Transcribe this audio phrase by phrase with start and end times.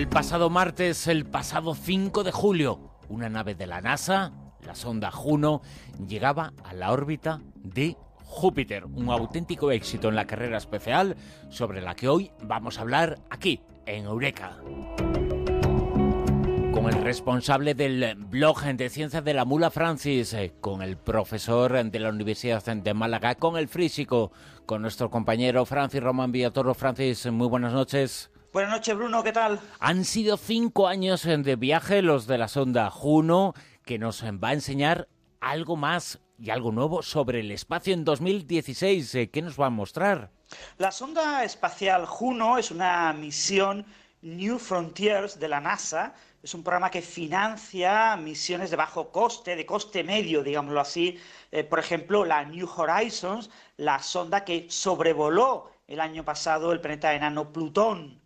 [0.00, 2.80] el pasado martes, el pasado 5 de julio,
[3.10, 4.32] una nave de la NASA,
[4.64, 5.60] la sonda Juno,
[6.08, 11.16] llegaba a la órbita de Júpiter, un auténtico éxito en la carrera especial
[11.50, 14.56] sobre la que hoy vamos a hablar aquí, en Eureka.
[16.72, 21.84] Con el responsable del blog de Ciencias de la Mula Francis, eh, con el profesor
[21.84, 24.32] de la Universidad de Málaga, con el físico,
[24.64, 26.72] con nuestro compañero Francis Román Villatoro.
[26.72, 28.30] Francis, muy buenas noches.
[28.52, 29.60] Buenas noches, Bruno, ¿qué tal?
[29.78, 33.54] Han sido cinco años de viaje los de la sonda Juno,
[33.84, 35.06] que nos va a enseñar
[35.40, 39.14] algo más y algo nuevo sobre el espacio en 2016.
[39.14, 40.32] Eh, ¿Qué nos va a mostrar?
[40.78, 43.86] La sonda espacial Juno es una misión
[44.22, 46.14] New Frontiers de la NASA.
[46.42, 51.20] Es un programa que financia misiones de bajo coste, de coste medio, digámoslo así.
[51.52, 57.14] Eh, por ejemplo, la New Horizons, la sonda que sobrevoló el año pasado el planeta
[57.14, 58.20] enano Plutón.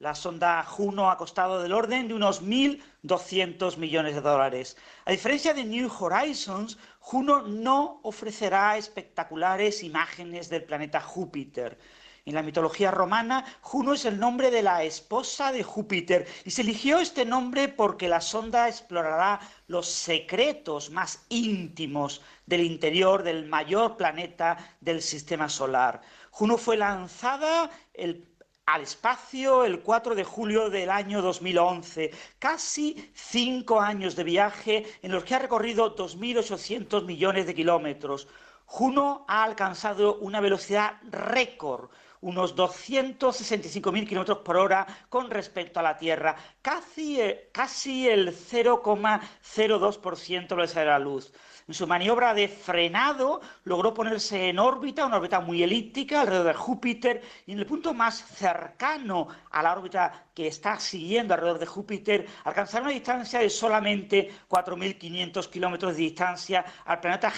[0.00, 4.76] La sonda Juno ha costado del orden de unos 1.200 millones de dólares.
[5.04, 11.78] A diferencia de New Horizons, Juno no ofrecerá espectaculares imágenes del planeta Júpiter.
[12.26, 16.62] En la mitología romana, Juno es el nombre de la esposa de Júpiter y se
[16.62, 23.96] eligió este nombre porque la sonda explorará los secretos más íntimos del interior del mayor
[23.96, 26.00] planeta del sistema solar.
[26.30, 28.33] Juno fue lanzada el
[28.66, 32.10] al espacio el 4 de julio del año 2011.
[32.38, 38.26] Casi cinco años de viaje en los que ha recorrido 2.800 millones de kilómetros.
[38.66, 41.90] Juno ha alcanzado una velocidad récord,
[42.24, 50.48] unos 265.000 kilómetros por hora con respecto a la Tierra, casi, eh, casi el 0,02%
[50.48, 51.32] de la velocidad de la luz.
[51.68, 56.54] En su maniobra de frenado logró ponerse en órbita, una órbita muy elíptica alrededor de
[56.54, 61.66] Júpiter, y en el punto más cercano a la órbita que está siguiendo alrededor de
[61.66, 67.32] Júpiter, alcanzar una distancia de solamente 4.500 kilómetros de distancia al planeta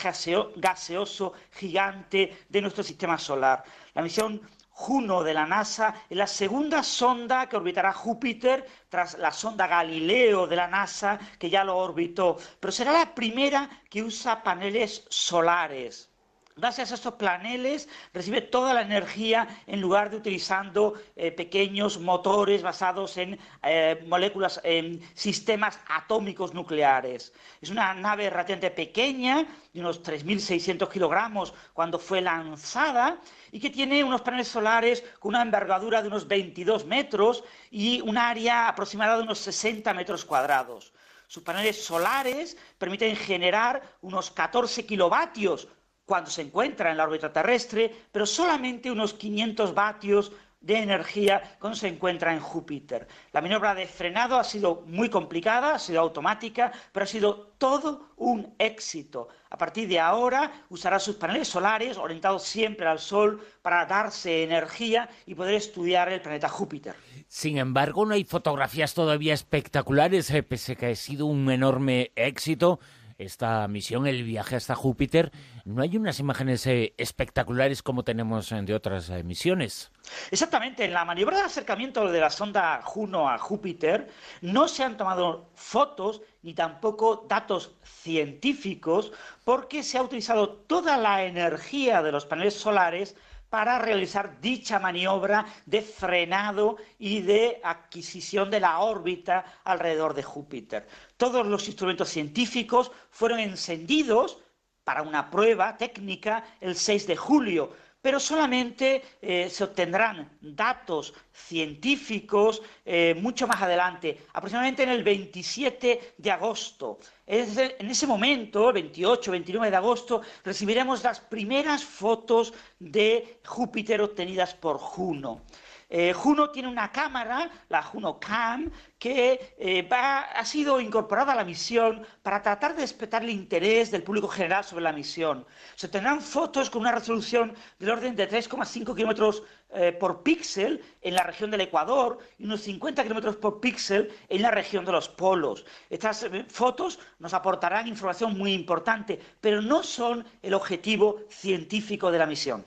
[0.56, 3.62] gaseoso gigante de nuestro sistema solar.
[3.94, 4.40] La misión
[4.78, 10.46] Juno de la NASA es la segunda sonda que orbitará Júpiter tras la sonda Galileo
[10.46, 16.10] de la NASA que ya lo orbitó, pero será la primera que usa paneles solares.
[16.58, 22.62] Gracias a estos paneles recibe toda la energía en lugar de utilizando eh, pequeños motores
[22.62, 27.34] basados en eh, moléculas, en sistemas atómicos nucleares.
[27.60, 33.18] Es una nave relativamente pequeña, de unos 3.600 kilogramos cuando fue lanzada,
[33.52, 38.16] y que tiene unos paneles solares con una envergadura de unos 22 metros y un
[38.16, 40.94] área aproximada de unos 60 metros cuadrados.
[41.26, 45.68] Sus paneles solares permiten generar unos 14 kilovatios
[46.06, 51.76] cuando se encuentra en la órbita terrestre, pero solamente unos 500 vatios de energía cuando
[51.76, 53.06] se encuentra en Júpiter.
[53.32, 58.12] La maniobra de frenado ha sido muy complicada, ha sido automática, pero ha sido todo
[58.16, 59.28] un éxito.
[59.50, 65.08] A partir de ahora usará sus paneles solares orientados siempre al Sol para darse energía
[65.24, 66.96] y poder estudiar el planeta Júpiter.
[67.28, 72.10] Sin embargo, no hay fotografías todavía espectaculares, eh, pese a que ha sido un enorme
[72.16, 72.80] éxito
[73.18, 75.32] esta misión, el viaje hasta Júpiter,
[75.64, 79.90] no hay unas imágenes eh, espectaculares como tenemos de otras eh, misiones.
[80.30, 84.08] Exactamente, en la maniobra de acercamiento de la sonda Juno a Júpiter
[84.40, 89.12] no se han tomado fotos ni tampoco datos científicos
[89.44, 93.16] porque se ha utilizado toda la energía de los paneles solares
[93.48, 100.86] para realizar dicha maniobra de frenado y de adquisición de la órbita alrededor de Júpiter.
[101.16, 104.40] Todos los instrumentos científicos fueron encendidos
[104.84, 107.70] para una prueba técnica el 6 de julio,
[108.06, 116.14] pero solamente eh, se obtendrán datos científicos eh, mucho más adelante, aproximadamente en el 27
[116.16, 117.00] de agosto.
[117.26, 124.54] en ese momento, el 28, 29 de agosto, recibiremos las primeras fotos de Júpiter obtenidas
[124.54, 125.40] por Juno.
[125.88, 131.44] Eh, Juno tiene una cámara, la Juno Cam, que eh, ha sido incorporada a la
[131.44, 135.46] misión para tratar de despertar el interés del público general sobre la misión.
[135.76, 139.44] Se tendrán fotos con una resolución del orden de 3,5 kilómetros
[139.74, 144.42] eh, por píxel en la región del Ecuador y unos 50 kilómetros por píxel en
[144.42, 145.64] la región de los polos.
[145.90, 152.26] Estas fotos nos aportarán información muy importante, pero no son el objetivo científico de la
[152.26, 152.64] misión.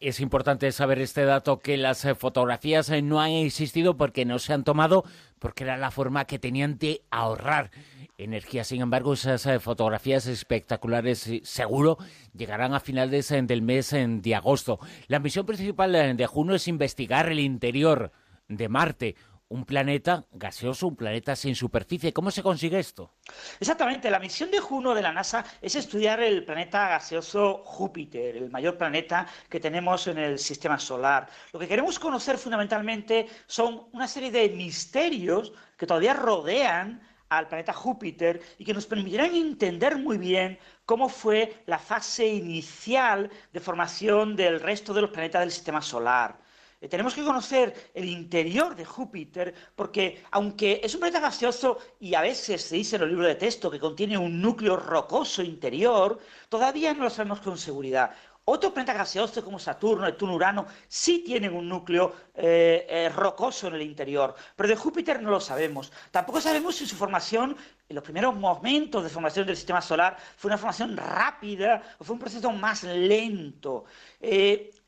[0.00, 4.64] Es importante saber este dato que las fotografías no han existido porque no se han
[4.64, 5.04] tomado
[5.38, 7.70] porque era la forma que tenían de ahorrar
[8.18, 8.64] energía.
[8.64, 11.98] Sin embargo, esas eh, fotografías espectaculares eh, seguro
[12.36, 14.78] llegarán a finales eh, del mes de agosto.
[15.06, 18.12] La misión principal de Juno es investigar el interior
[18.48, 19.16] de Marte,
[19.50, 22.12] un planeta gaseoso, un planeta sin superficie.
[22.12, 23.14] ¿Cómo se consigue esto?
[23.58, 28.50] Exactamente, la misión de Juno de la NASA es estudiar el planeta gaseoso Júpiter, el
[28.50, 31.28] mayor planeta que tenemos en el sistema solar.
[31.52, 37.00] Lo que queremos conocer fundamentalmente son una serie de misterios que todavía rodean
[37.30, 43.30] al planeta Júpiter y que nos permitirán entender muy bien cómo fue la fase inicial
[43.52, 46.47] de formación del resto de los planetas del sistema solar.
[46.80, 52.14] Eh, tenemos que conocer el interior de Júpiter porque aunque es un planeta gaseoso y
[52.14, 56.18] a veces se dice en los libros de texto que contiene un núcleo rocoso interior,
[56.48, 58.12] todavía no lo sabemos con seguridad.
[58.50, 63.74] Otros planetas gaseosos como Saturno, Neptuno, Urano sí tienen un núcleo eh, eh, rocoso en
[63.74, 65.92] el interior, pero de Júpiter no lo sabemos.
[66.10, 67.54] Tampoco sabemos si su formación,
[67.86, 72.14] en los primeros momentos de formación del sistema solar, fue una formación rápida o fue
[72.14, 73.84] un proceso más lento.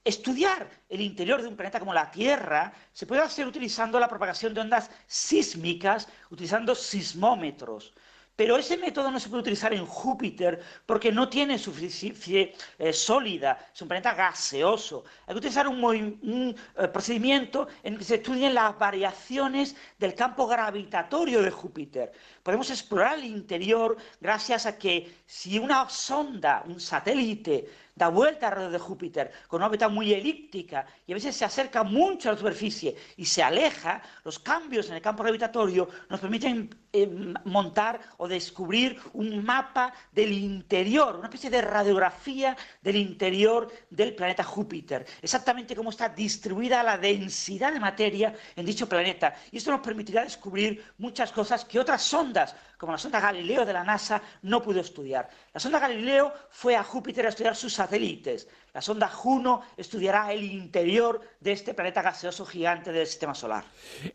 [0.02, 4.54] Estudiar el interior de un planeta como la Tierra se puede hacer utilizando la propagación
[4.54, 7.92] de ondas sísmicas, utilizando sismómetros.
[8.40, 13.68] Pero ese método no se puede utilizar en Júpiter porque no tiene superficie eh, sólida,
[13.74, 15.04] es un planeta gaseoso.
[15.26, 20.46] Hay que utilizar un, eh, procedimiento en el que se estudien las variaciones del campo
[20.46, 22.12] gravitatorio de Júpiter.
[22.42, 27.68] Podemos explorar el interior gracias a que si una sonda, un satélite,
[28.00, 31.82] da vuelta alrededor de Júpiter con una órbita muy elíptica y a veces se acerca
[31.82, 36.70] mucho a la superficie y se aleja, los cambios en el campo gravitatorio nos permiten
[36.92, 44.14] eh, montar o descubrir un mapa del interior, una especie de radiografía del interior del
[44.14, 49.34] planeta Júpiter, exactamente cómo está distribuida la densidad de materia en dicho planeta.
[49.52, 53.72] Y esto nos permitirá descubrir muchas cosas que otras sondas, como la sonda Galileo de
[53.72, 55.28] la NASA, no pudo estudiar.
[55.52, 58.48] La sonda Galileo fue a Júpiter a estudiar sus satélites.
[58.72, 63.64] La sonda Juno estudiará el interior de este planeta gaseoso gigante del sistema solar.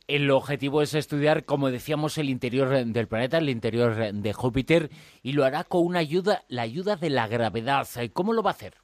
[0.07, 4.89] El objetivo es estudiar, como decíamos, el interior del planeta, el interior de Júpiter,
[5.21, 7.87] y lo hará con una ayuda, la ayuda de la gravedad.
[8.13, 8.75] ¿Cómo lo va a hacer?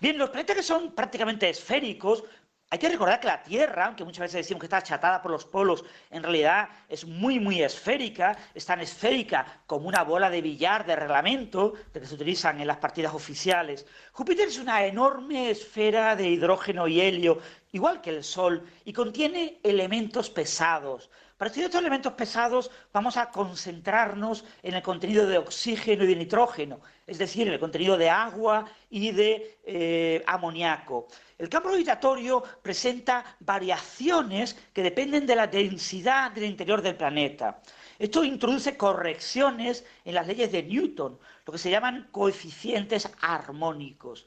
[0.00, 2.24] Bien, los planetas que son prácticamente esféricos
[2.72, 5.44] hay que recordar que la Tierra, aunque muchas veces decimos que está achatada por los
[5.44, 10.86] polos, en realidad es muy, muy esférica, es tan esférica como una bola de billar
[10.86, 13.86] de reglamento de que se utilizan en las partidas oficiales.
[14.12, 17.40] Júpiter es una enorme esfera de hidrógeno y helio,
[17.72, 21.10] igual que el Sol, y contiene elementos pesados.
[21.40, 26.16] Para estudiar estos elementos pesados vamos a concentrarnos en el contenido de oxígeno y de
[26.16, 31.06] nitrógeno, es decir, en el contenido de agua y de eh, amoníaco.
[31.38, 37.62] El campo gravitatorio presenta variaciones que dependen de la densidad del interior del planeta.
[37.98, 44.26] Esto introduce correcciones en las leyes de Newton, lo que se llaman coeficientes armónicos.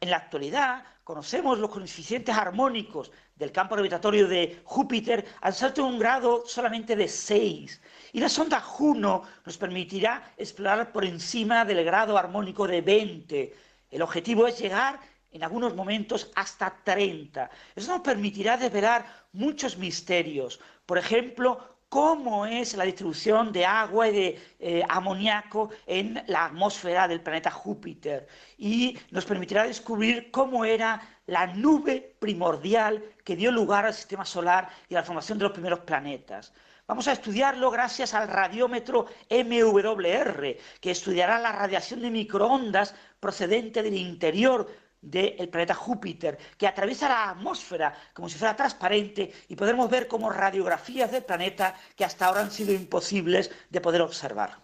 [0.00, 5.88] En la actualidad conocemos los coeficientes armónicos del campo gravitatorio de Júpiter al salto de
[5.88, 7.80] un grado solamente de 6.
[8.12, 13.54] Y la sonda Juno nos permitirá explorar por encima del grado armónico de 20.
[13.90, 15.00] El objetivo es llegar
[15.32, 17.50] en algunos momentos hasta 30.
[17.74, 20.60] Eso nos permitirá desvelar muchos misterios.
[20.86, 27.08] Por ejemplo, cómo es la distribución de agua y de eh, amoníaco en la atmósfera
[27.08, 28.28] del planeta Júpiter.
[28.56, 34.70] Y nos permitirá descubrir cómo era la nube primordial que dio lugar al sistema solar
[34.88, 36.52] y a la formación de los primeros planetas.
[36.86, 43.94] Vamos a estudiarlo gracias al radiómetro MWR, que estudiará la radiación de microondas procedente del
[43.94, 44.68] interior
[45.00, 50.30] del planeta Júpiter, que atraviesa la atmósfera como si fuera transparente y podremos ver como
[50.30, 54.58] radiografías del planeta que hasta ahora han sido imposibles de poder observar.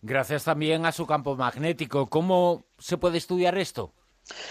[0.00, 2.08] Gracias también a su campo magnético.
[2.08, 3.94] ¿Cómo se puede estudiar esto?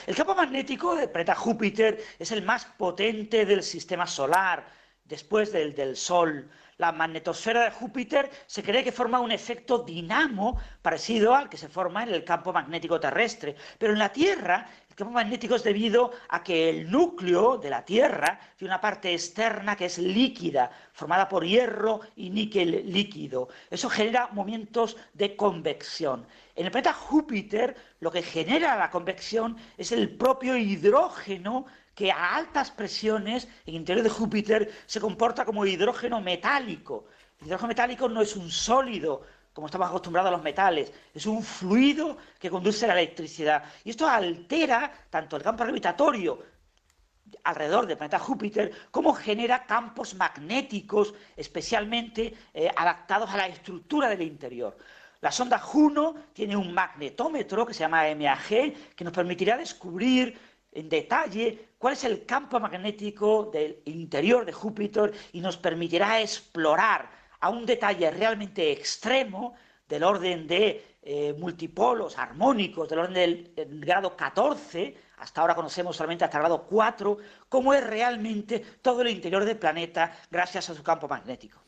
[0.06, 4.68] El campo magnético del planeta Júpiter es el más potente del sistema solar,
[5.06, 6.50] después del, del Sol.
[6.82, 11.70] La magnetosfera de Júpiter se cree que forma un efecto dinamo parecido al que se
[11.70, 13.56] forma en el campo magnético terrestre.
[13.78, 17.86] Pero en la Tierra, el campo magnético es debido a que el núcleo de la
[17.86, 23.50] Tierra tiene una parte externa que es líquida, formada por hierro y níquel líquido.
[23.70, 26.26] Eso genera movimientos de convección.
[26.56, 32.36] En el planeta Júpiter, lo que genera la convección es el propio hidrógeno que a
[32.36, 37.06] altas presiones en el interior de Júpiter se comporta como hidrógeno metálico.
[37.40, 39.22] El hidrógeno metálico no es un sólido,
[39.54, 43.64] como estamos acostumbrados a los metales, es un fluido que conduce la electricidad.
[43.84, 46.40] Y esto altera tanto el campo gravitatorio
[47.44, 54.22] alrededor del planeta Júpiter, como genera campos magnéticos especialmente eh, adaptados a la estructura del
[54.22, 54.78] interior.
[55.22, 58.48] La sonda Juno tiene un magnetómetro que se llama MAG,
[58.96, 60.38] que nos permitirá descubrir
[60.72, 67.10] en detalle cuál es el campo magnético del interior de Júpiter y nos permitirá explorar
[67.40, 69.56] a un detalle realmente extremo
[69.88, 73.14] del orden de eh, multipolos armónicos, del orden
[73.56, 77.18] del grado 14, hasta ahora conocemos solamente hasta el grado 4,
[77.50, 81.62] cómo es realmente todo el interior del planeta gracias a su campo magnético.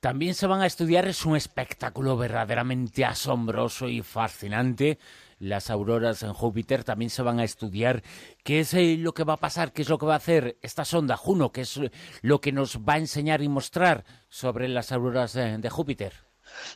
[0.00, 4.98] También se van a estudiar, es un espectáculo verdaderamente asombroso y fascinante,
[5.40, 8.02] las auroras en Júpiter, también se van a estudiar
[8.44, 10.58] qué es eh, lo que va a pasar, qué es lo que va a hacer
[10.62, 11.80] esta sonda Juno, qué es
[12.22, 16.12] lo que nos va a enseñar y mostrar sobre las auroras de, Júpiter.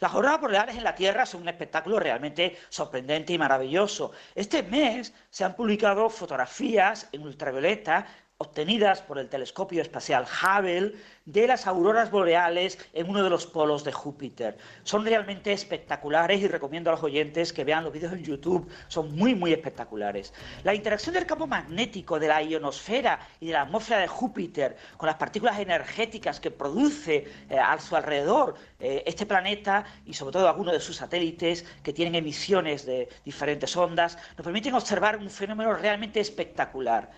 [0.00, 4.12] Las auroras boreales en la Tierra son un espectáculo realmente sorprendente y maravilloso.
[4.34, 8.06] Este mes se han publicado fotografías en ultravioleta
[8.38, 13.84] obtenidas por el telescopio espacial Hubble de las auroras boreales en uno de los polos
[13.84, 14.58] de Júpiter.
[14.82, 19.14] Son realmente espectaculares y recomiendo a los oyentes que vean los vídeos en YouTube, son
[19.14, 20.34] muy muy espectaculares.
[20.64, 25.06] La interacción del campo magnético de la ionosfera y de la atmósfera de Júpiter con
[25.06, 30.48] las partículas energéticas que produce eh, a su alrededor eh, este planeta y sobre todo
[30.48, 35.72] algunos de sus satélites que tienen emisiones de diferentes ondas, nos permiten observar un fenómeno
[35.74, 37.10] realmente espectacular.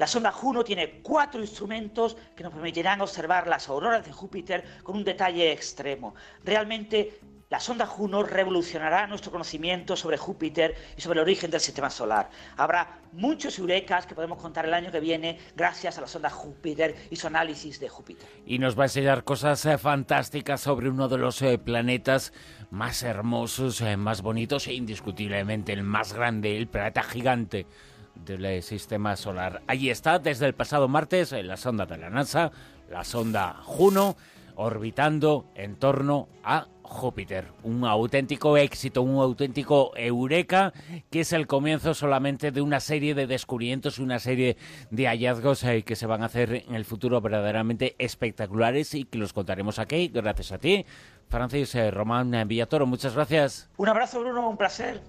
[0.00, 4.96] La sonda Juno tiene cuatro instrumentos que nos permitirán observar las auroras de Júpiter con
[4.96, 6.14] un detalle extremo.
[6.42, 11.90] Realmente la sonda Juno revolucionará nuestro conocimiento sobre Júpiter y sobre el origen del sistema
[11.90, 12.30] solar.
[12.56, 16.96] Habrá muchos eurekas que podemos contar el año que viene gracias a la sonda Júpiter
[17.10, 18.26] y su análisis de Júpiter.
[18.46, 22.32] Y nos va a enseñar cosas eh, fantásticas sobre uno de los eh, planetas
[22.70, 27.66] más hermosos, eh, más bonitos e indiscutiblemente el más grande, el planeta gigante
[28.14, 29.62] del sistema solar.
[29.66, 32.50] Allí está desde el pasado martes en la sonda de la NASA,
[32.88, 34.16] la sonda Juno,
[34.56, 37.46] orbitando en torno a Júpiter.
[37.62, 40.72] Un auténtico éxito, un auténtico eureka,
[41.08, 44.56] que es el comienzo solamente de una serie de descubrimientos una serie
[44.90, 49.18] de hallazgos eh, que se van a hacer en el futuro verdaderamente espectaculares y que
[49.18, 50.84] los contaremos aquí, gracias a ti,
[51.28, 52.86] Francis eh, Román Villatoro.
[52.86, 53.70] Muchas gracias.
[53.76, 55.00] Un abrazo, Bruno, un placer.